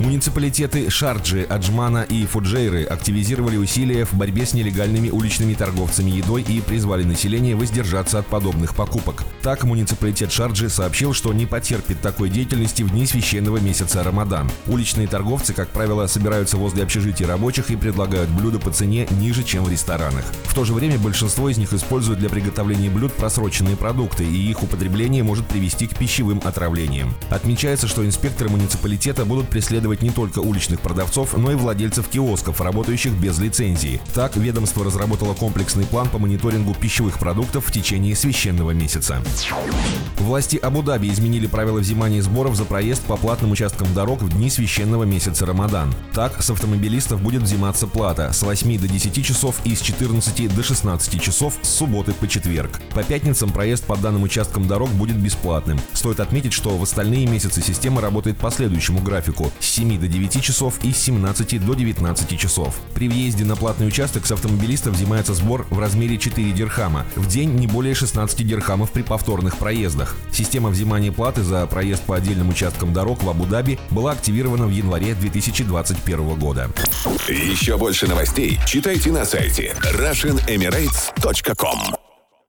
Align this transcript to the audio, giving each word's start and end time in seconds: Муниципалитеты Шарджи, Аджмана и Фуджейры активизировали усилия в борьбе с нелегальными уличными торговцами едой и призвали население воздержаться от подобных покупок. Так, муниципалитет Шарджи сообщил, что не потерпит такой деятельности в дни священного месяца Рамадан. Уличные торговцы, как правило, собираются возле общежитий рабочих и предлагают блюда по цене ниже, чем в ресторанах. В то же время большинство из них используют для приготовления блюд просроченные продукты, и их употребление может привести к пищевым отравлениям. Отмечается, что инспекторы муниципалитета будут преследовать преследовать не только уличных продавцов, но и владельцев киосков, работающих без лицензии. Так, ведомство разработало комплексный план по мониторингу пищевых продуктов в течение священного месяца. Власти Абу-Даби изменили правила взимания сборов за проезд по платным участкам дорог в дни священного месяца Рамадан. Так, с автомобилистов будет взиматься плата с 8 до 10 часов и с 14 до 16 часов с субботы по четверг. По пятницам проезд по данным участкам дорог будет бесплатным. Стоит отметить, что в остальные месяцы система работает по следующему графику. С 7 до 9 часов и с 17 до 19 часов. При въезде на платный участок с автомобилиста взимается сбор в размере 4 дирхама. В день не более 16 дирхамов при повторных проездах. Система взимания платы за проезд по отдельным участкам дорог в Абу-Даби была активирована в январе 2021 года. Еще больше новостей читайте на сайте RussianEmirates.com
Муниципалитеты 0.00 0.88
Шарджи, 0.88 1.42
Аджмана 1.42 2.04
и 2.08 2.24
Фуджейры 2.24 2.84
активизировали 2.84 3.58
усилия 3.58 4.06
в 4.06 4.14
борьбе 4.14 4.46
с 4.46 4.54
нелегальными 4.54 5.10
уличными 5.10 5.52
торговцами 5.52 6.10
едой 6.10 6.40
и 6.40 6.62
призвали 6.62 7.04
население 7.04 7.54
воздержаться 7.54 8.18
от 8.18 8.26
подобных 8.26 8.74
покупок. 8.74 9.24
Так, 9.42 9.64
муниципалитет 9.64 10.32
Шарджи 10.32 10.70
сообщил, 10.70 11.12
что 11.12 11.34
не 11.34 11.44
потерпит 11.44 12.00
такой 12.00 12.30
деятельности 12.30 12.82
в 12.82 12.90
дни 12.90 13.04
священного 13.04 13.58
месяца 13.58 14.02
Рамадан. 14.02 14.50
Уличные 14.66 15.06
торговцы, 15.06 15.52
как 15.52 15.68
правило, 15.68 16.06
собираются 16.06 16.56
возле 16.56 16.82
общежитий 16.82 17.26
рабочих 17.26 17.70
и 17.70 17.76
предлагают 17.76 18.30
блюда 18.30 18.58
по 18.58 18.70
цене 18.70 19.06
ниже, 19.10 19.42
чем 19.42 19.64
в 19.64 19.70
ресторанах. 19.70 20.24
В 20.44 20.54
то 20.54 20.64
же 20.64 20.72
время 20.72 20.98
большинство 20.98 21.50
из 21.50 21.58
них 21.58 21.74
используют 21.74 22.20
для 22.20 22.30
приготовления 22.30 22.88
блюд 22.88 23.12
просроченные 23.12 23.76
продукты, 23.76 24.24
и 24.24 24.50
их 24.50 24.62
употребление 24.62 25.22
может 25.24 25.46
привести 25.46 25.86
к 25.86 25.94
пищевым 25.94 26.40
отравлениям. 26.42 27.14
Отмечается, 27.28 27.86
что 27.86 28.06
инспекторы 28.06 28.48
муниципалитета 28.48 29.26
будут 29.26 29.50
преследовать 29.50 29.89
преследовать 29.90 30.02
не 30.02 30.10
только 30.10 30.38
уличных 30.40 30.80
продавцов, 30.80 31.36
но 31.36 31.52
и 31.52 31.54
владельцев 31.54 32.08
киосков, 32.08 32.60
работающих 32.60 33.12
без 33.12 33.38
лицензии. 33.38 34.00
Так, 34.14 34.36
ведомство 34.36 34.84
разработало 34.84 35.34
комплексный 35.34 35.84
план 35.84 36.08
по 36.08 36.18
мониторингу 36.18 36.74
пищевых 36.74 37.18
продуктов 37.18 37.66
в 37.66 37.72
течение 37.72 38.14
священного 38.14 38.70
месяца. 38.72 39.22
Власти 40.18 40.56
Абу-Даби 40.56 41.08
изменили 41.08 41.46
правила 41.46 41.78
взимания 41.78 42.22
сборов 42.22 42.54
за 42.54 42.64
проезд 42.64 43.02
по 43.02 43.16
платным 43.16 43.52
участкам 43.52 43.92
дорог 43.94 44.22
в 44.22 44.28
дни 44.28 44.50
священного 44.50 45.04
месяца 45.04 45.46
Рамадан. 45.46 45.92
Так, 46.12 46.42
с 46.42 46.50
автомобилистов 46.50 47.20
будет 47.20 47.42
взиматься 47.42 47.86
плата 47.86 48.32
с 48.32 48.42
8 48.42 48.78
до 48.78 48.88
10 48.88 49.24
часов 49.24 49.56
и 49.64 49.74
с 49.74 49.80
14 49.80 50.54
до 50.54 50.62
16 50.62 51.22
часов 51.22 51.54
с 51.62 51.68
субботы 51.68 52.12
по 52.12 52.28
четверг. 52.28 52.80
По 52.94 53.02
пятницам 53.02 53.50
проезд 53.50 53.84
по 53.84 53.96
данным 53.96 54.22
участкам 54.22 54.68
дорог 54.68 54.90
будет 54.90 55.16
бесплатным. 55.16 55.80
Стоит 55.94 56.20
отметить, 56.20 56.52
что 56.52 56.76
в 56.76 56.82
остальные 56.82 57.26
месяцы 57.26 57.62
система 57.62 58.00
работает 58.00 58.36
по 58.36 58.50
следующему 58.50 59.00
графику. 59.00 59.50
С 59.58 59.66
7 59.80 59.98
до 59.98 60.08
9 60.08 60.42
часов 60.42 60.78
и 60.82 60.92
с 60.92 60.98
17 60.98 61.64
до 61.64 61.74
19 61.74 62.38
часов. 62.38 62.78
При 62.94 63.08
въезде 63.08 63.46
на 63.46 63.56
платный 63.56 63.88
участок 63.88 64.26
с 64.26 64.32
автомобилиста 64.32 64.90
взимается 64.90 65.32
сбор 65.32 65.66
в 65.70 65.78
размере 65.78 66.18
4 66.18 66.52
дирхама. 66.52 67.06
В 67.16 67.26
день 67.26 67.54
не 67.54 67.66
более 67.66 67.94
16 67.94 68.46
дирхамов 68.46 68.90
при 68.90 69.00
повторных 69.00 69.56
проездах. 69.56 70.16
Система 70.32 70.68
взимания 70.68 71.12
платы 71.12 71.42
за 71.42 71.66
проезд 71.66 72.02
по 72.02 72.16
отдельным 72.16 72.50
участкам 72.50 72.92
дорог 72.92 73.22
в 73.22 73.30
Абу-Даби 73.30 73.78
была 73.90 74.12
активирована 74.12 74.66
в 74.66 74.70
январе 74.70 75.14
2021 75.14 76.38
года. 76.38 76.70
Еще 77.26 77.78
больше 77.78 78.06
новостей 78.06 78.60
читайте 78.66 79.10
на 79.10 79.24
сайте 79.24 79.74
RussianEmirates.com 79.94 81.99